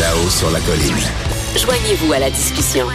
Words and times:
Là-haut 0.00 0.30
sur 0.30 0.50
la 0.50 0.60
colline. 0.60 0.96
Joignez-vous 1.54 2.10
à 2.14 2.18
la 2.18 2.30
discussion. 2.30 2.86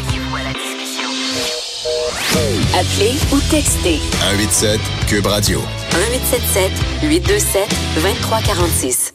Appelez 2.73 3.13
ou 3.31 3.39
textez 3.51 3.97
187 3.97 4.79
Cube 5.07 5.27
Radio. 5.27 5.59
1877 5.59 6.71
827 7.03 7.69
2346. 7.95 9.13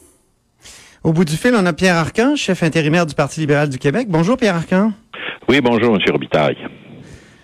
Au 1.02 1.12
bout 1.12 1.24
du 1.24 1.36
fil, 1.36 1.54
on 1.56 1.66
a 1.66 1.72
Pierre 1.72 1.96
Arcan, 1.96 2.36
chef 2.36 2.62
intérimaire 2.62 3.04
du 3.04 3.16
Parti 3.16 3.40
libéral 3.40 3.68
du 3.68 3.78
Québec. 3.78 4.06
Bonjour 4.08 4.36
Pierre 4.36 4.54
Arcan. 4.54 4.92
Oui, 5.48 5.60
bonjour, 5.60 5.96
M. 5.96 6.00
Robitaille. 6.12 6.56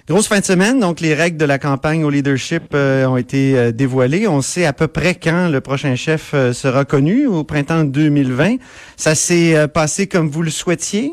Grosse 0.08 0.26
fin 0.26 0.40
de 0.40 0.44
semaine, 0.44 0.80
donc 0.80 0.98
les 0.98 1.14
règles 1.14 1.36
de 1.36 1.44
la 1.44 1.60
campagne 1.60 2.02
au 2.02 2.10
leadership 2.10 2.74
euh, 2.74 3.06
ont 3.06 3.16
été 3.16 3.56
euh, 3.56 3.70
dévoilées. 3.70 4.26
On 4.26 4.40
sait 4.40 4.66
à 4.66 4.72
peu 4.72 4.88
près 4.88 5.14
quand 5.14 5.48
le 5.48 5.60
prochain 5.60 5.94
chef 5.94 6.32
euh, 6.34 6.52
sera 6.52 6.84
connu, 6.84 7.28
au 7.28 7.44
printemps 7.44 7.84
2020. 7.84 8.56
Ça 8.96 9.14
s'est 9.14 9.68
passé 9.68 10.08
comme 10.08 10.26
vous 10.26 10.42
le 10.42 10.50
souhaitiez? 10.50 11.12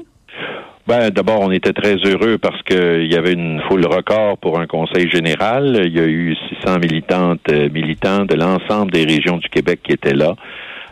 Ben, 0.87 1.11
d'abord, 1.11 1.41
on 1.41 1.51
était 1.51 1.71
très 1.71 1.97
heureux 1.97 2.39
parce 2.39 2.59
qu'il 2.63 3.05
y 3.05 3.15
avait 3.15 3.33
une 3.33 3.61
foule 3.69 3.85
record 3.85 4.39
pour 4.39 4.59
un 4.59 4.65
conseil 4.65 5.07
général. 5.11 5.83
Il 5.85 5.95
y 5.95 5.99
a 5.99 6.07
eu 6.07 6.35
600 6.65 6.79
militantes, 6.79 7.47
militants 7.71 8.25
de 8.25 8.33
l'ensemble 8.33 8.89
des 8.91 9.05
régions 9.05 9.37
du 9.37 9.49
Québec 9.49 9.81
qui 9.83 9.93
étaient 9.93 10.15
là. 10.15 10.33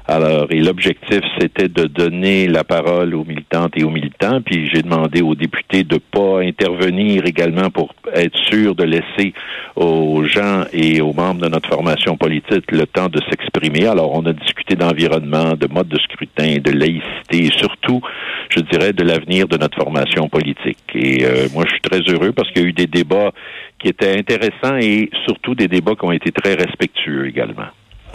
Alors, 0.10 0.48
et 0.52 0.62
l'objectif, 0.62 1.20
c'était 1.38 1.68
de 1.68 1.84
donner 1.84 2.48
la 2.48 2.64
parole 2.64 3.14
aux 3.14 3.26
militantes 3.26 3.74
et 3.76 3.84
aux 3.84 3.90
militants. 3.90 4.40
Puis 4.40 4.70
j'ai 4.74 4.82
demandé 4.82 5.22
aux 5.22 5.36
députés 5.36 5.84
de 5.84 5.98
pas 5.98 6.40
intervenir 6.40 7.26
également 7.26 7.70
pour 7.70 7.94
être 8.14 8.38
sûr 8.38 8.74
de 8.74 8.86
laisser 8.86 9.34
aux 9.76 10.24
gens 10.24 10.64
et 10.72 11.02
aux 11.02 11.12
membres 11.12 11.42
de 11.42 11.50
notre 11.50 11.68
formation 11.68 12.16
politique 12.16 12.72
le 12.72 12.86
temps 12.86 13.10
de 13.10 13.20
s'exprimer. 13.30 13.86
Alors, 13.86 14.14
on 14.14 14.26
a 14.26 14.32
discuté 14.32 14.76
d'environnement, 14.76 15.56
de 15.56 15.68
mode 15.68 15.90
de 15.90 16.00
scrutin, 16.00 16.60
de 16.60 16.72
laïcité 16.72 17.48
et 17.48 17.52
surtout, 17.58 18.00
je 18.48 18.62
dirais, 18.62 18.94
de 18.94 19.04
l'avenir 19.04 19.50
de 19.50 19.58
notre 19.58 19.78
formation 19.78 20.30
politique. 20.30 20.78
Et 20.96 21.26
euh, 21.26 21.48
moi, 21.54 21.66
je 21.68 21.72
suis 21.72 21.82
très 21.82 22.00
heureux 22.10 22.32
parce 22.32 22.50
qu'il 22.52 22.62
y 22.62 22.66
a 22.66 22.70
eu 22.70 22.74
des 22.74 22.88
débats 22.88 23.34
qui 23.78 23.90
étaient 23.90 24.18
intéressants 24.18 24.78
et 24.80 25.10
surtout 25.26 25.54
des 25.54 25.68
débats 25.68 25.96
qui 25.96 26.06
ont 26.06 26.14
été 26.14 26.32
très 26.32 26.54
respectueux 26.54 27.28
également. 27.28 27.68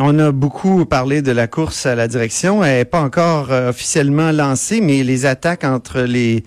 On 0.05 0.19
a 0.19 0.33
beaucoup 0.33 0.84
parlé 0.84 1.22
de 1.22 1.31
la 1.31 1.47
course 1.47 1.86
à 1.86 1.95
la 1.95 2.08
direction. 2.08 2.64
Elle 2.64 2.78
n'est 2.78 2.84
pas 2.84 3.00
encore 3.00 3.53
euh, 3.53 3.70
officiellement 3.70 4.33
lancée, 4.33 4.81
mais 4.81 5.05
les 5.05 5.27
attaques 5.27 5.62
entre 5.62 6.00
les 6.00 6.42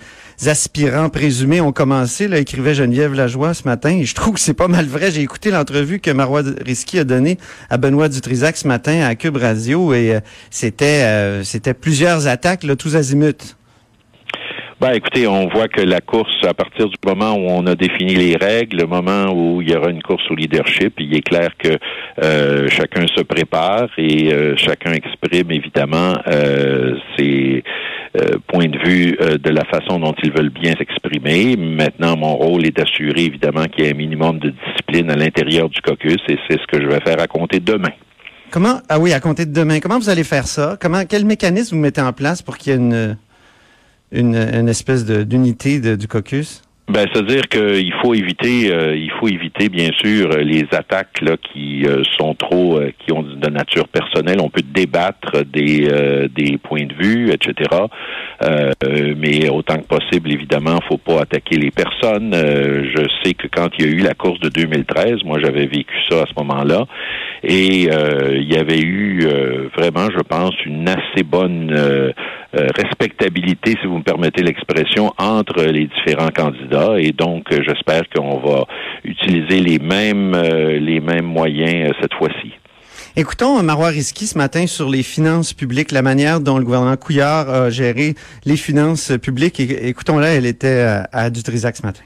aspirants 0.46 1.08
présumés 1.08 1.62
ont 1.62 1.72
commencé, 1.72 2.28
là, 2.28 2.38
écrivait 2.38 2.76
Geneviève 2.76 3.14
Lajoie 3.14 3.54
ce 3.54 3.64
matin. 3.64 3.92
Et 3.92 4.04
je 4.04 4.14
trouve 4.14 4.34
que 4.34 4.42
c'est 4.42 4.54
pas 4.54 4.68
mal 4.68 4.88
vrai. 4.88 5.10
J'ai 5.10 5.22
écouté 5.22 5.52
l'entrevue 5.52 6.02
que 6.02 6.12
Marois 6.12 6.42
Risky 6.66 7.00
a 7.00 7.06
donnée 7.06 7.38
à 7.70 7.78
Benoît 7.78 8.10
Dutrisac 8.10 8.58
ce 8.58 8.68
matin 8.68 9.04
à 9.04 9.16
Cube 9.16 9.38
Radio 9.38 9.94
et 9.94 10.16
euh, 10.16 10.20
c'était 10.50 11.04
euh, 11.04 11.46
c'était 11.46 11.74
plusieurs 11.74 12.28
attaques, 12.28 12.66
là, 12.66 12.76
tous 12.76 12.98
azimuts. 12.98 13.56
Ben, 14.82 14.92
écoutez, 14.92 15.26
on 15.26 15.48
voit 15.48 15.70
que 15.70 15.80
la 15.80 16.02
course, 16.02 16.36
à 16.44 16.54
partir 16.54 16.90
du 16.90 16.98
moment 17.06 17.34
où 17.36 17.48
on 17.48 17.66
a 17.66 17.76
défini 17.76 18.14
les 18.14 18.36
règles, 18.36 18.80
le 18.80 18.86
moment 18.86 19.32
où 19.32 19.62
il 19.62 19.70
y 19.70 19.76
aura 19.76 19.90
une 19.90 20.02
course 20.02 20.30
au 20.30 20.36
leadership, 20.36 20.96
il 21.00 21.16
est 21.16 21.22
clair 21.22 21.52
que 21.58 21.78
euh, 22.22 22.68
chacun 22.68 23.08
se 23.08 23.24
prépare 23.24 23.88
et 23.98 24.34
euh, 24.34 24.58
chacun 24.58 24.92
exprime 24.92 25.50
évidemment 25.50 26.16
euh, 26.28 26.96
ses 27.18 27.64
points 28.48 28.68
de 28.68 28.78
vue 28.78 29.18
de 29.18 29.50
la 29.50 29.66
façon 29.66 30.00
dont 30.00 30.16
ils 30.24 30.32
veulent 30.32 30.50
bien 30.50 30.74
s'exprimer. 30.78 31.58
Maintenant, 31.58 32.16
mon 32.16 32.36
rôle 32.36 32.66
est 32.66 32.78
d'assurer 32.78 33.26
évidemment 33.26 33.66
qu'il 33.66 33.84
y 33.84 33.88
ait 33.88 33.92
un 33.92 33.98
minimum 33.98 34.40
de 34.40 34.52
discipline 34.52 35.10
à 35.10 35.16
l'intérieur 35.16 35.68
du 35.68 35.82
caucus 35.82 36.22
et 36.30 36.38
c'est 36.50 36.58
ce 36.58 36.66
que 36.68 36.82
je 36.82 36.88
vais 36.88 37.02
faire 37.02 37.20
à 37.20 37.28
compter 37.28 37.60
demain. 37.60 37.92
Comment? 38.52 38.80
Ah 38.88 39.00
oui, 39.00 39.12
à 39.12 39.20
compter 39.20 39.46
de 39.46 39.52
demain, 39.52 39.82
comment 39.82 40.00
vous 40.00 40.10
allez 40.10 40.24
faire 40.24 40.48
ça? 40.48 40.78
Comment 40.80 41.04
quel 41.04 41.26
mécanisme 41.26 41.76
vous 41.76 41.82
mettez 41.82 42.00
en 42.00 42.14
place 42.14 42.42
pour 42.42 42.58
qu'il 42.58 42.72
y 42.72 42.76
ait 42.76 42.80
une 42.80 43.18
une, 44.12 44.36
une 44.36 44.70
espèce 44.70 45.06
d'unité 45.06 45.98
du 45.98 46.08
caucus? 46.08 46.62
Ben, 46.88 47.08
c'est-à-dire 47.12 47.48
qu'il 47.48 47.92
faut 48.04 48.14
éviter, 48.14 48.72
euh, 48.72 48.96
il 48.96 49.10
faut 49.20 49.28
éviter 49.28 49.70
bien 49.70 49.90
sûr 49.98 50.30
euh, 50.30 50.44
les 50.44 50.66
attaques 50.72 51.20
là 51.20 51.36
qui 51.36 51.84
euh, 51.84 52.04
sont 52.16 52.36
trop, 52.36 52.78
euh, 52.78 52.92
qui 53.00 53.12
ont 53.12 53.24
de 53.24 53.50
nature 53.50 53.88
personnelle. 53.88 54.38
On 54.40 54.52
peut 54.52 54.62
débattre 54.62 55.44
des 55.46 55.88
euh, 55.92 56.28
des 56.28 56.60
points 56.60 56.86
de 56.86 56.94
vue, 56.94 57.32
etc. 57.32 57.68
Euh, 58.44 58.72
mais 59.18 59.50
autant 59.50 59.78
que 59.78 59.88
possible, 59.88 60.32
évidemment, 60.32 60.80
faut 60.88 61.00
pas 61.00 61.22
attaquer 61.22 61.58
les 61.58 61.72
personnes. 61.72 62.34
Je 62.36 63.04
sais 63.24 63.34
que 63.34 63.48
quand 63.48 63.70
il 63.80 63.86
y 63.86 63.88
a 63.88 63.92
eu 63.92 64.02
la 64.02 64.14
course 64.14 64.40
de 64.42 64.50
2013, 64.50 65.24
moi 65.24 65.40
j'avais 65.44 65.66
vécu 65.66 65.96
ça 66.08 66.22
à 66.22 66.26
ce 66.28 66.34
moment-là, 66.38 66.86
et 67.44 67.86
il 67.86 68.54
y 68.54 68.58
avait 68.58 68.82
eu 68.82 69.26
vraiment, 69.76 70.08
je 70.16 70.22
pense, 70.22 70.54
une 70.66 70.88
assez 70.88 71.24
bonne 71.24 72.14
respectabilité, 72.56 73.76
si 73.82 73.88
vous 73.88 73.98
me 73.98 74.04
permettez 74.04 74.42
l'expression, 74.42 75.14
entre 75.18 75.64
les 75.64 75.88
différents 75.88 76.30
candidats. 76.30 76.96
Et 76.98 77.12
donc, 77.12 77.52
euh, 77.52 77.60
j'espère 77.66 78.04
qu'on 78.10 78.40
va 78.40 78.66
utiliser 79.04 79.60
les 79.60 79.80
mêmes 79.80 80.34
euh, 80.36 80.80
les 80.80 81.00
mêmes 81.00 81.26
moyens 81.26 81.90
euh, 81.90 81.94
cette 82.02 82.14
fois-ci. 82.14 82.54
Écoutons 83.18 83.62
Marois 83.64 83.90
Risky 83.90 84.28
ce 84.28 84.38
matin 84.38 84.68
sur 84.68 84.90
les 84.90 85.04
finances 85.04 85.54
publiques, 85.54 85.92
la 85.92 86.02
manière 86.02 86.42
dont 86.42 86.58
le 86.58 86.66
gouvernement 86.66 86.98
Couillard 86.98 87.50
a 87.50 87.70
géré 87.70 88.16
les 88.46 88.58
finances 88.58 89.14
publiques. 89.22 89.60
Écoutons-la, 89.60 90.34
elle 90.34 90.46
était 90.46 90.82
à, 90.82 91.08
à 91.12 91.30
Dutrisac 91.30 91.78
ce 91.78 91.84
matin. 91.84 92.04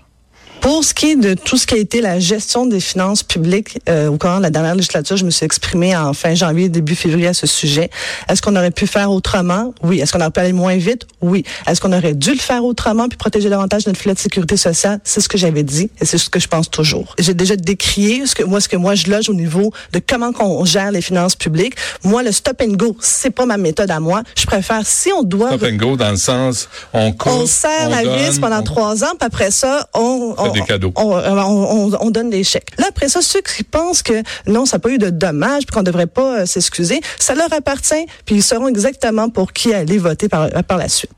Pour 0.62 0.84
ce 0.84 0.94
qui 0.94 1.12
est 1.12 1.16
de 1.16 1.34
tout 1.36 1.58
ce 1.58 1.66
qui 1.66 1.74
a 1.76 1.78
été 1.78 2.02
la 2.02 2.20
gestion 2.20 2.66
des 2.66 2.80
finances 2.82 3.24
publiques 3.24 3.80
euh, 3.88 4.08
au 4.08 4.18
cours 4.18 4.38
de 4.38 4.42
la 4.42 4.50
dernière 4.50 4.76
législature, 4.76 5.16
je 5.16 5.24
me 5.24 5.30
suis 5.32 5.46
exprimée 5.46 5.96
en 5.96 6.14
fin 6.14 6.36
janvier, 6.36 6.68
début 6.70 6.96
février 6.96 7.28
à 7.28 7.34
ce 7.34 7.48
sujet. 7.48 7.90
Est-ce 8.28 8.42
qu'on 8.42 8.56
aurait 8.56 8.70
pu 8.72 8.86
faire 8.86 9.10
autrement? 9.10 9.74
Oui. 9.84 10.00
Est-ce 10.00 10.12
qu'on 10.12 10.20
aurait 10.20 10.32
pu 10.32 10.42
aller 10.42 10.54
moins 10.54 10.76
vite? 10.76 11.08
Oui. 11.22 11.44
Est-ce 11.66 11.80
qu'on 11.80 11.94
aurait 11.94 12.14
dû 12.14 12.32
le 12.32 12.38
faire 12.40 12.64
autrement 12.66 13.08
puis 13.08 13.18
protéger 13.18 13.50
davantage 13.50 13.88
notre 13.88 14.00
filet 14.00 14.14
de 14.14 14.20
sécurité 14.20 14.58
sociale? 14.58 15.00
C'est 15.06 15.22
ce 15.22 15.30
que 15.30 15.38
j'avais 15.38 15.64
dit 15.64 15.90
et 16.02 16.06
c'est 16.06 16.18
ce 16.18 16.30
que 16.30 16.40
je 16.42 16.48
pense 16.48 16.70
toujours. 16.70 17.16
J'ai 17.18 17.34
déjà 17.34 17.56
décrié 17.56 18.26
ce 18.26 18.36
que 18.36 18.44
moi, 18.44 18.60
ce 18.60 18.68
que 18.68 18.76
moi 18.78 18.96
je 18.96 19.10
loge 19.10 19.30
au 19.30 19.34
niveau 19.34 19.72
de 19.94 20.02
comment 20.06 20.34
qu'on 20.34 20.66
gère 20.66 20.92
les 20.92 21.02
finances 21.02 21.36
publiques. 21.36 21.76
Moi, 22.04 22.22
le 22.22 22.34
stop 22.34 22.62
and 22.62 22.74
go, 22.74 22.98
c'est 23.00 23.32
pas 23.32 23.46
ma 23.46 23.58
méthode 23.58 23.90
à 23.92 24.00
moi. 24.02 24.24
Je 24.38 24.46
préfère, 24.46 24.82
si 24.86 25.10
on 25.14 25.24
doit 25.24 25.50
Stop 25.58 25.64
and 25.72 25.76
go 25.78 25.96
dans 25.96 26.12
le 26.12 26.18
sens, 26.18 26.68
on 26.94 27.12
coupe, 27.14 27.32
on 27.32 27.46
serre 27.46 27.88
on 27.88 27.90
la 27.90 28.04
donne, 28.04 28.20
vis 28.30 28.40
pendant 28.40 28.60
on- 28.60 28.64
trois 28.64 29.04
ans, 29.06 29.12
puis 29.18 29.26
après 29.26 29.52
ça, 29.52 29.88
on, 29.94 30.36
fait 30.36 30.49
on, 30.50 30.54
des 30.54 30.62
cadeaux. 30.62 30.94
on, 30.96 31.12
on- 31.14 31.92
on- 31.94 31.98
on 32.00 32.10
donne 32.12 32.30
des 32.30 32.44
chèques. 32.44 32.70
Là, 32.78 32.86
après 32.90 33.10
ça, 33.10 33.22
ceux 33.22 33.42
qui 33.42 33.64
pensent 33.64 34.04
que 34.04 34.22
non, 34.48 34.66
ça 34.66 34.78
n'a 34.78 34.82
pas 34.82 34.90
eu 34.90 34.98
de 34.98 35.10
dommages, 35.10 35.66
puis 35.66 35.74
qu'on 35.74 35.80
ne 35.82 35.86
devrait 35.86 36.08
pas 36.08 36.42
euh, 36.42 36.46
s'excuser, 36.46 37.00
ça 37.20 37.36
leur 37.36 37.52
appartient, 37.54 38.06
puis 38.26 38.36
ils 38.36 38.44
sauront 38.44 38.68
exactement 38.68 39.30
pour 39.30 39.54
qui 39.54 39.74
aller 39.74 39.98
voter 39.98 40.30
par, 40.30 40.50
par 40.64 40.78
la 40.78 40.88
suite. 40.90 41.12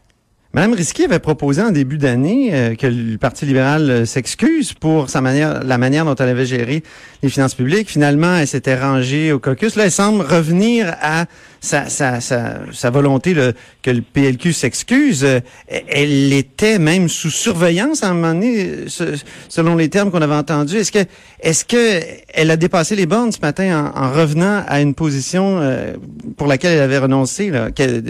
Madame 0.54 0.74
Risky 0.74 1.06
avait 1.06 1.20
proposé 1.20 1.62
en 1.62 1.70
début 1.72 1.98
d'année 1.98 2.50
euh, 2.52 2.76
que 2.76 2.86
le 2.86 3.18
Parti 3.18 3.46
libéral 3.46 3.90
euh, 3.90 4.06
s'excuse 4.06 4.74
pour 4.74 5.10
sa 5.10 5.22
manière, 5.22 5.64
la 5.64 5.78
manière 5.78 6.04
dont 6.04 6.16
elle 6.16 6.28
avait 6.28 6.46
géré 6.46 6.84
les 7.24 7.30
finances 7.30 7.56
publiques. 7.56 7.90
Finalement, 7.90 8.36
elle 8.36 8.48
s'était 8.48 8.78
rangée 8.78 9.32
au 9.32 9.40
caucus. 9.40 9.76
Là, 9.78 9.86
elle 9.86 9.92
semble 9.92 10.22
revenir 10.26 10.94
à 11.02 11.24
sa, 11.64 11.86
sa, 11.86 12.20
sa, 12.20 12.60
sa 12.72 12.90
volonté 12.90 13.34
que 13.84 13.92
le 13.92 14.02
PLQ 14.02 14.52
s'excuse. 14.52 15.24
Euh, 15.24 15.40
Elle 15.88 16.34
était 16.34 16.80
même 16.80 17.08
sous 17.08 17.30
surveillance 17.30 18.04
à 18.04 18.10
un 18.10 18.14
moment 18.16 18.34
donné, 18.34 18.66
euh, 18.66 18.84
ce- 18.88 19.24
selon 19.48 19.76
les 19.78 19.88
termes 19.90 20.10
qu'on 20.12 20.22
avait 20.22 20.34
entendus. 20.36 20.76
Est-ce 20.78 20.92
que, 20.92 21.06
est-ce 21.42 21.64
que 21.64 22.02
elle 22.34 22.50
a 22.52 22.58
dépassé 22.58 22.96
les 22.96 23.06
bornes 23.06 23.32
ce 23.32 23.40
matin 23.42 23.92
en, 23.96 24.06
en 24.06 24.12
revenant 24.12 24.64
à 24.68 24.82
une 24.82 24.96
position 24.96 25.60
euh, 25.62 25.94
pour 26.36 26.48
laquelle 26.48 26.74
elle 26.74 26.82
avait 26.84 26.98
renoncé? 26.98 27.52
Là, 27.52 27.70
que- 27.72 28.02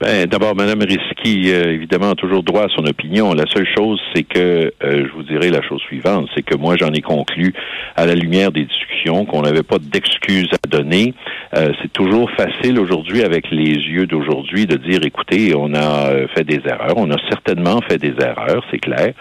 Ben, 0.00 0.26
D'abord, 0.26 0.54
Madame 0.56 0.80
Risky, 0.82 1.50
euh, 1.52 1.72
évidemment, 1.74 2.10
a 2.10 2.14
toujours 2.14 2.42
droit 2.42 2.64
à 2.64 2.68
son 2.74 2.84
opinion. 2.86 3.32
La 3.34 3.44
seule 3.52 3.66
chose, 3.76 4.00
c'est 4.14 4.22
que, 4.24 4.38
euh, 4.82 5.06
je 5.06 5.12
vous 5.14 5.22
dirais 5.22 5.50
la 5.50 5.62
chose 5.62 5.80
suivante, 5.82 6.28
c'est 6.34 6.42
que 6.42 6.56
moi, 6.56 6.76
j'en 6.78 6.92
ai 6.92 7.00
conclu, 7.02 7.52
à 7.96 8.06
la 8.06 8.14
lumière 8.14 8.50
des 8.50 8.64
discussions, 8.64 9.24
qu'on 9.26 9.42
n'avait 9.42 9.62
pas 9.62 9.78
d'excuses 9.78 10.48
à 10.64 10.66
donner. 10.68 11.14
Euh, 11.54 11.72
c'est 11.82 11.92
toujours 11.92 12.30
facile 12.32 12.78
aujourd'hui, 12.78 12.93
avec 13.24 13.50
les 13.50 13.72
yeux 13.72 14.06
d'aujourd'hui, 14.06 14.66
de 14.66 14.76
dire, 14.76 15.00
écoutez, 15.04 15.54
on 15.54 15.74
a 15.74 16.10
euh, 16.10 16.26
fait 16.28 16.44
des 16.44 16.60
erreurs. 16.66 16.94
On 16.96 17.10
a 17.10 17.16
certainement 17.28 17.80
fait 17.88 17.98
des 17.98 18.14
erreurs, 18.20 18.64
c'est 18.70 18.78
clair. 18.78 19.12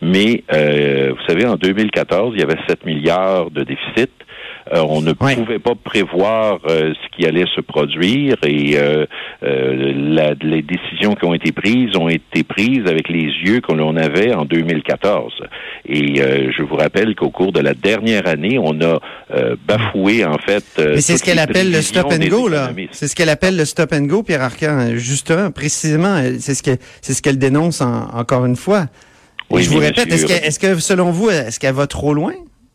Mais, 0.00 0.44
euh, 0.52 1.12
vous 1.12 1.26
savez, 1.26 1.46
en 1.46 1.56
2014, 1.56 2.34
il 2.34 2.40
y 2.40 2.42
avait 2.42 2.58
7 2.68 2.84
milliards 2.84 3.50
de 3.50 3.62
déficit. 3.64 4.10
Euh, 4.72 4.80
on 4.88 5.02
ne 5.02 5.12
pouvait 5.34 5.58
pas 5.58 5.74
prévoir 5.74 6.58
euh, 6.66 6.94
ce 6.94 7.16
qui 7.16 7.26
allait 7.26 7.44
se 7.54 7.60
produire 7.60 8.36
et 8.46 8.78
euh, 8.78 9.04
euh, 9.42 9.92
la- 9.94 10.32
les 10.40 10.62
décisions 10.62 11.14
qui 11.14 11.26
ont 11.26 11.34
été 11.34 11.52
prises 11.52 11.94
ont 11.96 12.08
été 12.08 12.42
prises 12.42 12.86
avec 12.86 13.10
les 13.10 13.24
yeux 13.44 13.60
que 13.60 13.72
l'on 13.72 13.96
avait 13.96 14.32
en 14.32 14.46
2014. 14.46 15.32
Et 15.86 16.22
euh, 16.22 16.50
je 16.56 16.62
vous 16.62 16.76
rappelle 16.76 17.14
qu'au 17.14 17.28
cours 17.30 17.52
de 17.52 17.60
la 17.60 17.74
dernière 17.74 18.26
année, 18.26 18.58
on 18.58 18.80
a 18.80 18.98
euh, 19.34 19.56
bafoué 19.66 20.24
en 20.24 20.38
fait. 20.38 20.64
euh, 20.78 20.92
Mais 20.94 21.00
c'est 21.02 21.18
ce 21.18 21.22
qu'elle 21.24 21.38
appelle 21.38 21.70
le 21.70 21.82
stop 21.82 22.06
and 22.06 22.26
go, 22.30 22.48
là. 22.48 22.68
C'est 22.92 23.08
ce 23.08 23.14
qu'elle 23.16 23.28
appelle 23.28 23.56
le 23.58 23.64
stop 23.66 23.92
and 23.92 24.02
go, 24.06 24.22
Pierre 24.22 24.42
Arcan. 24.42 24.92
Justement, 24.94 25.50
précisément, 25.50 26.22
c'est 26.38 26.54
ce 26.54 26.62
que 26.62 26.76
c'est 27.02 27.12
ce 27.12 27.20
qu'elle 27.20 27.38
dénonce 27.38 27.80
en- 27.82 28.08
encore 28.14 28.46
une 28.46 28.56
fois. 28.56 28.86
Oui, 29.50 29.62
je 29.64 29.68
vous 29.70 29.80
répète, 29.80 30.06
est-ce 30.14 30.26
que, 30.26 30.46
est-ce 30.46 30.58
que 30.58 30.80
selon 30.80 31.10
vous, 31.10 31.28
est-ce 31.28 31.60
qu'elle 31.60 31.74
va 31.74 31.86
trop 31.86 32.14
loin? 32.14 32.32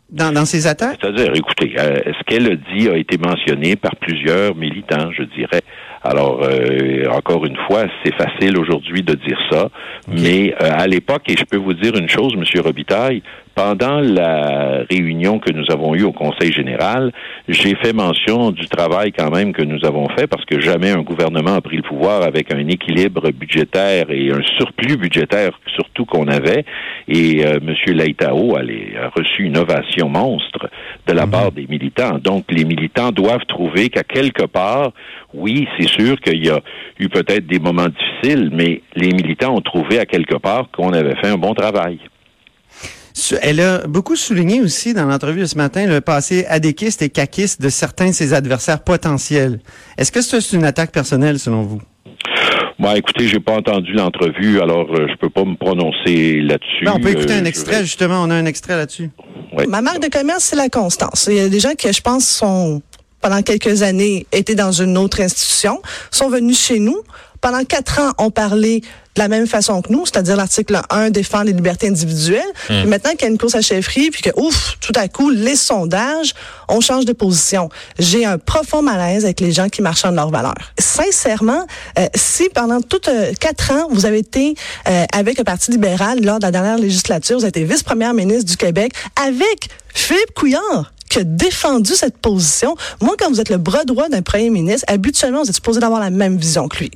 Dans, 0.10 0.34
dans 0.34 0.46
ses 0.46 0.68
attaques? 0.68 0.98
C'est-à-dire, 1.02 1.34
écoutez, 1.36 1.74
euh, 1.78 2.00
ce 2.06 2.24
qu'elle 2.26 2.52
a 2.52 2.56
dit 2.56 2.90
a 2.90 2.98
été 2.98 3.18
mentionné 3.18 3.76
par 3.76 3.96
plusieurs 3.96 4.56
militants, 4.56 5.12
je 5.12 5.24
dirais? 5.24 5.62
Alors, 6.04 6.42
euh, 6.44 7.06
encore 7.10 7.46
une 7.46 7.58
fois, 7.68 7.86
c'est 8.04 8.16
facile 8.16 8.58
aujourd'hui 8.58 9.02
de 9.04 9.14
dire 9.14 9.40
ça, 9.52 9.70
mais 10.08 10.54
euh, 10.62 10.70
à 10.72 10.88
l'époque, 10.88 11.24
et 11.28 11.36
je 11.36 11.44
peux 11.44 11.58
vous 11.58 11.74
dire 11.74 11.96
une 11.96 12.08
chose, 12.08 12.36
Monsieur 12.38 12.62
Robitaille, 12.62 13.22
pendant 13.58 14.00
la 14.02 14.84
réunion 14.88 15.40
que 15.40 15.52
nous 15.52 15.66
avons 15.72 15.96
eue 15.96 16.04
au 16.04 16.12
Conseil 16.12 16.52
général, 16.54 17.12
j'ai 17.48 17.74
fait 17.76 17.92
mention 17.92 18.52
du 18.52 18.68
travail 18.68 19.12
quand 19.12 19.32
même 19.32 19.52
que 19.52 19.64
nous 19.64 19.84
avons 19.84 20.08
fait, 20.10 20.28
parce 20.28 20.46
que 20.46 20.60
jamais 20.60 20.92
un 20.92 21.02
gouvernement 21.02 21.56
a 21.56 21.62
pris 21.62 21.78
le 21.78 21.82
pouvoir 21.82 22.22
avec 22.22 22.54
un 22.54 22.60
équilibre 22.68 23.32
budgétaire 23.32 24.12
et 24.12 24.32
un 24.32 24.44
surplus 24.58 24.98
budgétaire 24.98 25.60
surtout 25.76 26.06
qu'on 26.06 26.28
avait. 26.28 26.66
Et 27.08 27.44
euh, 27.48 27.58
M. 27.60 27.74
Laitao 27.96 28.56
a, 28.58 28.62
les- 28.62 28.94
a 28.96 29.10
reçu 29.10 29.46
une 29.46 29.58
ovation 29.58 30.08
monstre 30.08 30.70
de 31.08 31.14
la 31.14 31.26
part 31.26 31.52
des 31.52 31.66
militants. 31.68 32.20
Donc, 32.20 32.46
les 32.52 32.64
militants 32.64 33.12
doivent 33.12 33.46
trouver 33.48 33.90
qu'à 33.90 34.04
quelque 34.04 34.46
part, 34.46 34.92
oui, 35.34 35.68
c'est 35.80 35.88
sûr 35.90 36.20
qu'il 36.20 36.46
y 36.46 36.50
a 36.52 36.60
eu 37.00 37.10
peut-être 37.10 37.48
des 37.48 37.58
moments 37.60 37.88
difficiles, 37.88 38.52
mais 38.54 38.84
les 38.96 39.14
militants 39.14 39.56
ont 39.56 39.62
trouvé 39.62 39.98
à 39.98 40.06
quelque 40.06 40.36
part 40.36 40.70
qu'on 40.72 40.94
avait 40.94 41.16
fait 41.16 41.30
un 41.30 41.38
bon 41.40 41.56
travail. 41.56 41.98
Elle 43.42 43.60
a 43.62 43.80
beaucoup 43.88 44.16
souligné 44.16 44.62
aussi 44.62 44.94
dans 44.94 45.06
l'entrevue 45.06 45.42
de 45.42 45.46
ce 45.46 45.58
matin 45.58 45.86
le 45.88 46.02
passé 46.02 46.46
adéquiste 46.50 47.02
et 47.02 47.10
caquiste 47.10 47.62
de 47.62 47.70
certains 47.70 48.08
de 48.10 48.14
ses 48.14 48.34
adversaires 48.34 48.82
potentiels. 48.84 49.60
Est-ce 49.98 50.12
que 50.12 50.22
c'est 50.22 50.54
une 50.56 50.66
attaque 50.66 50.92
personnelle 50.92 51.40
selon 51.40 51.64
vous? 51.64 51.82
Bon, 52.80 52.94
écoutez, 52.94 53.28
j'ai 53.28 53.40
pas 53.40 53.54
entendu 53.54 53.94
l'entrevue, 53.94 54.62
alors 54.62 54.88
euh, 54.94 55.08
je 55.10 55.16
peux 55.18 55.32
pas 55.32 55.44
me 55.44 55.56
prononcer 55.56 56.42
là-dessus. 56.42 56.86
Ben, 56.86 56.94
on 56.96 57.00
peut 57.00 57.10
écouter 57.10 57.34
Euh, 57.34 57.40
un 57.42 57.46
extrait, 57.46 57.78
vais- 57.78 57.84
justement. 57.86 58.22
On 58.22 58.30
a 58.30 58.36
un 58.36 58.46
extrait 58.46 58.76
là-dessus. 58.76 59.10
Ouais. 59.58 59.66
Ma 59.66 59.82
marque 59.82 60.00
de 60.04 60.10
commerce, 60.10 60.44
c'est 60.44 60.56
la 60.56 60.70
constance. 60.70 61.28
Il 61.32 61.38
y 61.38 61.40
a 61.40 61.50
des 61.50 61.60
gens 61.60 61.74
qui, 61.76 61.92
je 61.92 62.02
pense, 62.02 62.28
sont 62.28 62.82
pendant 63.22 63.42
quelques 63.42 63.82
années 63.84 64.26
étaient 64.32 64.56
dans 64.56 64.72
une 64.72 64.98
autre 64.98 65.22
institution, 65.22 65.82
sont 66.12 66.30
venus 66.30 66.60
chez 66.60 66.80
nous. 66.80 67.02
Pendant 67.42 67.64
quatre 67.64 68.00
ans, 68.00 68.14
ont 68.18 68.32
parlé 68.32 68.82
de 69.16 69.22
la 69.22 69.28
même 69.28 69.48
façon 69.48 69.82
que 69.82 69.92
nous, 69.92 70.06
c'est-à-dire 70.06 70.36
l'article 70.36 70.80
1 70.90 71.10
défend 71.10 71.42
les 71.42 71.54
libertés 71.54 71.88
individuelles. 71.88 72.42
Puis 72.68 72.86
maintenant 72.86 73.12
qu'il 73.12 73.22
y 73.22 73.26
a 73.26 73.28
une 73.30 73.38
course 73.38 73.56
à 73.56 73.62
chefferie, 73.62 74.12
puis 74.12 74.22
que, 74.22 74.30
ouf, 74.40 74.78
tout 74.80 74.92
à 74.96 75.08
coup, 75.08 75.30
les 75.30 75.56
sondages, 75.56 76.34
on 76.68 76.82
change 76.82 77.06
de 77.06 77.14
position. 77.14 77.70
J'ai 78.00 78.26
un 78.26 78.38
profond 78.38 78.82
malaise 78.82 79.26
avec 79.26 79.40
les 79.40 79.52
gens 79.52 79.70
qui 79.70 79.82
marchandent 79.82 80.16
leurs 80.16 80.30
valeurs. 80.30 80.74
Sincèrement, 80.80 81.66
euh, 81.98 82.08
si 82.16 82.50
pendant 82.50 82.82
toutes 82.82 83.08
euh, 83.08 83.34
quatre 83.40 83.72
ans, 83.72 83.88
vous 83.92 84.06
avez 84.06 84.20
été 84.20 84.56
euh, 84.88 85.06
avec 85.14 85.38
le 85.38 85.44
Parti 85.44 85.72
libéral 85.72 86.24
lors 86.24 86.40
de 86.40 86.46
la 86.46 86.52
dernière 86.52 86.78
législature, 86.78 87.38
vous 87.38 87.44
avez 87.44 87.50
été 87.50 87.64
vice-première 87.64 88.14
ministre 88.14 88.46
du 88.46 88.58
Québec 88.58 88.94
avec 89.16 89.70
Philippe 89.94 90.34
Couillard 90.36 90.92
qui 91.10 91.20
a 91.20 91.24
défendu 91.24 91.94
cette 91.94 92.18
position. 92.18 92.76
Moi, 93.02 93.16
quand 93.18 93.30
vous 93.30 93.40
êtes 93.40 93.50
le 93.50 93.58
bras 93.58 93.84
droit 93.86 94.10
d'un 94.10 94.22
premier 94.22 94.50
ministre, 94.50 94.86
habituellement, 94.88 95.44
vous 95.44 95.50
êtes 95.50 95.56
supposé 95.56 95.80
d'avoir 95.80 96.00
la 96.00 96.10
même 96.10 96.38
vision 96.38 96.68
que 96.68 96.78
lui. 96.78 96.92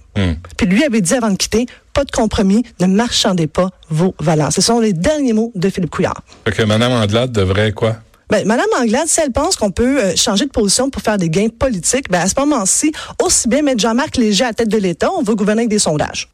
Puis 0.58 0.68
lui 0.68 0.84
avait 0.84 1.02
dit 1.02 1.14
avant 1.14 1.30
de 1.30 1.38
quitter, 1.38 1.66
pas 1.94 2.04
de 2.04 2.12
compromis, 2.12 2.64
ne 2.80 2.88
marchandez 2.88 3.48
pas 3.48 3.70
vos 3.90 4.16
valeurs. 4.20 4.52
Ce 4.54 4.62
sont 4.62 4.80
les 4.80 4.94
derniers 4.94 5.34
mots 5.34 5.52
de 5.56 5.70
Philippe 5.70 5.92
Couillard. 5.92 6.22
Fait 6.46 6.52
que 6.52 6.64
Mme 6.64 6.92
Anglade 6.92 7.32
devrait 7.32 7.72
quoi? 7.72 7.98
Ben, 8.30 8.48
Madame 8.48 8.68
Anglade, 8.80 9.08
si 9.08 9.20
elle 9.20 9.34
pense 9.34 9.58
qu'on 9.58 9.72
peut 9.72 10.02
euh, 10.02 10.16
changer 10.16 10.46
de 10.46 10.52
position 10.52 10.90
pour 10.90 11.02
faire 11.02 11.18
des 11.18 11.30
gains 11.30 11.50
politiques, 11.50 12.10
ben, 12.10 12.22
à 12.22 12.28
ce 12.28 12.40
moment-ci, 12.40 12.94
aussi 13.22 13.50
bien 13.50 13.62
mettre 13.62 13.82
Jean-Marc 13.82 14.16
Léger 14.16 14.46
à 14.46 14.48
la 14.48 14.54
tête 14.54 14.70
de 14.70 14.78
l'État, 14.78 15.10
on 15.12 15.22
veut 15.22 15.36
gouverner 15.36 15.64
avec 15.64 15.70
des 15.70 15.80
sondages. 15.80 16.30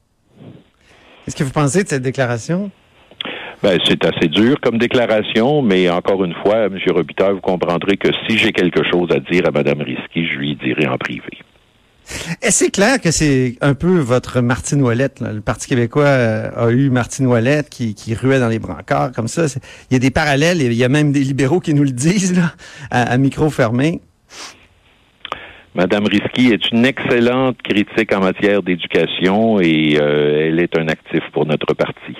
Qu'est-ce 1.25 1.35
que 1.35 1.43
vous 1.43 1.49
pensez 1.49 1.83
de 1.83 1.89
cette 1.89 2.03
déclaration? 2.03 2.69
Ben, 3.63 3.79
c'est 3.85 4.05
assez 4.05 4.27
dur 4.27 4.57
comme 4.61 4.77
déclaration, 4.77 5.63
mais 5.63 5.89
encore 5.89 6.23
une 6.23 6.35
fois, 6.35 6.65
M. 6.65 6.77
Robitaille, 6.89 7.33
vous 7.33 7.41
comprendrez 7.41 7.97
que 7.97 8.09
si 8.27 8.37
j'ai 8.37 8.51
quelque 8.51 8.83
chose 8.83 9.09
à 9.11 9.19
dire 9.19 9.47
à 9.47 9.51
Mme 9.51 9.81
Risky, 9.81 10.27
je 10.27 10.37
lui 10.37 10.55
dirai 10.55 10.87
en 10.87 10.97
privé. 10.97 11.39
Et 12.41 12.51
c'est 12.51 12.69
clair 12.69 13.01
que 13.01 13.11
c'est 13.11 13.55
un 13.61 13.73
peu 13.73 13.97
votre 13.97 14.41
Martine 14.41 14.81
Ouellette. 14.81 15.19
là. 15.19 15.33
Le 15.33 15.41
Parti 15.41 15.67
québécois 15.67 16.05
euh, 16.05 16.49
a 16.55 16.71
eu 16.71 16.89
Martine 16.89 17.27
Ouellette 17.27 17.69
qui, 17.69 17.95
qui 17.95 18.13
ruait 18.13 18.39
dans 18.39 18.47
les 18.47 18.59
brancards 18.59 19.11
comme 19.11 19.27
ça. 19.27 19.45
Il 19.89 19.93
y 19.93 19.97
a 19.97 19.99
des 19.99 20.11
parallèles. 20.11 20.61
Il 20.61 20.73
y 20.73 20.85
a 20.85 20.89
même 20.89 21.11
des 21.11 21.19
libéraux 21.19 21.59
qui 21.59 21.73
nous 21.73 21.83
le 21.83 21.91
disent 21.91 22.37
là, 22.37 22.53
à, 22.91 23.11
à 23.11 23.17
micro 23.17 23.49
fermé. 23.49 23.99
Mme 25.75 26.05
Risky 26.05 26.47
est 26.53 26.71
une 26.71 26.85
excellente 26.85 27.61
critique 27.61 28.13
en 28.13 28.21
matière 28.21 28.63
d'éducation 28.63 29.59
et 29.59 29.97
euh, 29.99 30.47
elle 30.47 30.59
est 30.59 30.77
un 30.77 30.87
actif 30.87 31.21
pour 31.33 31.45
notre 31.45 31.73
parti. 31.73 32.15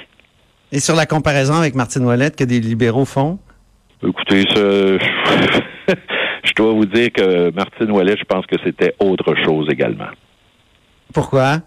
Et 0.72 0.80
sur 0.80 0.96
la 0.96 1.06
comparaison 1.06 1.54
avec 1.54 1.76
Martine 1.76 2.04
Ouellette 2.06 2.36
que 2.36 2.44
des 2.44 2.60
libéraux 2.60 3.06
font, 3.06 3.40
Écoutez, 4.06 4.44
ce- 4.54 5.00
je 6.44 6.54
dois 6.56 6.72
vous 6.74 6.86
dire 6.86 7.12
que 7.12 7.52
Martine 7.56 7.90
Ouellet, 7.92 8.16
je 8.18 8.26
pense 8.26 8.46
que 8.46 8.56
c'était 8.64 8.94
autre 9.00 9.34
chose 9.44 9.68
également. 9.72 10.10
pourquoi? 11.14 11.62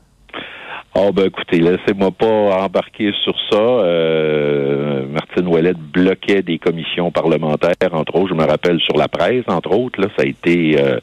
Oh 0.95 1.11
ben 1.13 1.27
écoutez, 1.27 1.59
laissez-moi 1.61 2.11
pas 2.11 2.27
embarquer 2.65 3.13
sur 3.23 3.35
ça. 3.51 3.57
Euh, 3.59 5.07
Martine 5.07 5.47
Ouellet 5.47 5.75
bloquait 5.75 6.43
des 6.43 6.59
commissions 6.59 7.11
parlementaires, 7.13 7.75
entre 7.93 8.17
autres. 8.17 8.31
Je 8.31 8.35
me 8.35 8.45
rappelle 8.45 8.81
sur 8.81 8.97
la 8.97 9.07
presse, 9.07 9.45
entre 9.47 9.71
autres. 9.77 10.01
Là, 10.01 10.09
ça 10.17 10.25
a 10.25 10.27
été, 10.27 10.81
euh, 10.81 10.99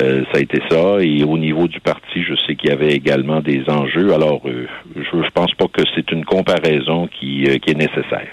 euh, 0.00 0.24
ça 0.30 0.38
a 0.38 0.40
été 0.40 0.60
ça. 0.70 0.98
Et 1.00 1.24
au 1.24 1.38
niveau 1.38 1.68
du 1.68 1.80
parti, 1.80 2.22
je 2.22 2.34
sais 2.46 2.54
qu'il 2.56 2.70
y 2.70 2.72
avait 2.72 2.92
également 2.92 3.40
des 3.40 3.62
enjeux. 3.68 4.12
Alors, 4.12 4.42
euh, 4.46 4.66
je, 4.96 5.02
je 5.02 5.30
pense 5.32 5.54
pas 5.54 5.66
que 5.68 5.82
c'est 5.94 6.10
une 6.10 6.24
comparaison 6.24 7.08
qui, 7.08 7.48
euh, 7.48 7.58
qui 7.58 7.70
est 7.70 7.74
nécessaire. 7.74 8.28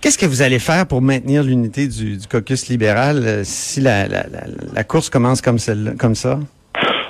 Qu'est-ce 0.00 0.18
que 0.18 0.26
vous 0.26 0.42
allez 0.42 0.58
faire 0.58 0.86
pour 0.86 1.02
maintenir 1.02 1.42
l'unité 1.42 1.88
du, 1.88 2.16
du 2.18 2.26
caucus 2.26 2.68
libéral 2.68 3.22
euh, 3.24 3.40
si 3.44 3.80
la, 3.80 4.06
la, 4.06 4.26
la, 4.28 4.44
la 4.74 4.84
course 4.84 5.10
commence 5.10 5.40
comme, 5.40 5.58
celle, 5.58 5.94
comme 5.98 6.14
ça? 6.14 6.38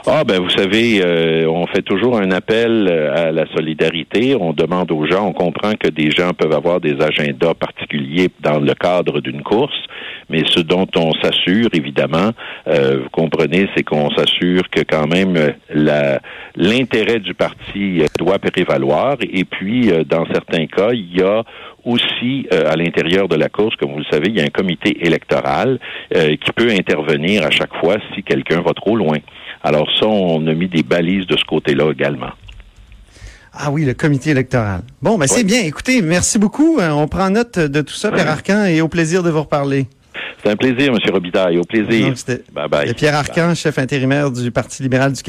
Ah 0.08 0.22
ben 0.22 0.40
vous 0.40 0.50
savez, 0.50 1.02
euh, 1.04 1.50
on 1.50 1.66
fait 1.66 1.82
toujours 1.82 2.16
un 2.16 2.30
appel 2.30 2.86
euh, 2.88 3.28
à 3.28 3.32
la 3.32 3.44
solidarité. 3.56 4.36
On 4.40 4.52
demande 4.52 4.92
aux 4.92 5.04
gens, 5.04 5.26
on 5.26 5.32
comprend 5.32 5.72
que 5.72 5.88
des 5.88 6.12
gens 6.12 6.30
peuvent 6.32 6.52
avoir 6.52 6.80
des 6.80 6.94
agendas 7.02 7.54
particuliers 7.54 8.28
dans 8.38 8.60
le 8.60 8.72
cadre 8.74 9.20
d'une 9.20 9.42
course, 9.42 9.74
mais 10.30 10.44
ce 10.46 10.60
dont 10.60 10.86
on 10.94 11.12
s'assure, 11.14 11.70
évidemment, 11.72 12.30
euh, 12.68 13.00
vous 13.02 13.10
comprenez, 13.10 13.68
c'est 13.76 13.82
qu'on 13.82 14.10
s'assure 14.10 14.70
que 14.70 14.82
quand 14.88 15.08
même 15.08 15.36
euh, 15.36 16.18
l'intérêt 16.54 17.18
du 17.18 17.34
parti 17.34 18.00
euh, 18.00 18.06
doit 18.16 18.38
prévaloir. 18.38 19.16
Et 19.22 19.44
puis, 19.44 19.90
euh, 19.90 20.04
dans 20.04 20.24
certains 20.26 20.66
cas, 20.66 20.92
il 20.92 21.16
y 21.16 21.22
a 21.22 21.42
aussi 21.86 22.46
euh, 22.52 22.70
à 22.70 22.76
l'intérieur 22.76 23.28
de 23.28 23.36
la 23.36 23.48
course, 23.48 23.76
comme 23.76 23.92
vous 23.92 23.98
le 23.98 24.04
savez, 24.10 24.28
il 24.28 24.36
y 24.36 24.40
a 24.40 24.44
un 24.44 24.48
comité 24.48 25.06
électoral 25.06 25.78
euh, 26.14 26.36
qui 26.36 26.52
peut 26.54 26.70
intervenir 26.70 27.46
à 27.46 27.50
chaque 27.50 27.74
fois 27.76 27.96
si 28.14 28.22
quelqu'un 28.22 28.60
va 28.60 28.74
trop 28.74 28.96
loin. 28.96 29.18
Alors 29.62 29.88
ça, 29.98 30.06
on 30.06 30.46
a 30.46 30.52
mis 30.52 30.68
des 30.68 30.82
balises 30.82 31.26
de 31.26 31.36
ce 31.36 31.44
côté-là 31.44 31.90
également. 31.90 32.32
Ah 33.58 33.70
oui, 33.70 33.84
le 33.86 33.94
comité 33.94 34.30
électoral. 34.30 34.82
Bon, 35.00 35.16
ben 35.16 35.26
c'est 35.26 35.44
bien. 35.44 35.62
Écoutez, 35.62 36.02
merci 36.02 36.38
beaucoup. 36.38 36.78
Euh, 36.78 36.90
On 36.90 37.08
prend 37.08 37.30
note 37.30 37.58
de 37.58 37.80
tout 37.80 37.94
ça, 37.94 38.12
Pierre 38.12 38.28
Arcan, 38.28 38.66
et 38.66 38.82
au 38.82 38.88
plaisir 38.88 39.22
de 39.22 39.30
vous 39.30 39.40
reparler. 39.40 39.86
C'est 40.42 40.50
un 40.50 40.56
plaisir, 40.56 40.92
M. 40.92 40.98
Robitaille. 41.12 41.58
Au 41.58 41.64
plaisir. 41.64 42.08
Donc, 42.08 42.40
Bye 42.52 42.68
bye. 42.68 42.94
Pierre 42.94 43.14
Arcan, 43.14 43.54
chef 43.54 43.78
intérimaire 43.78 44.30
du 44.30 44.50
Parti 44.50 44.82
libéral 44.82 45.12
du 45.12 45.22
Québec. 45.22 45.24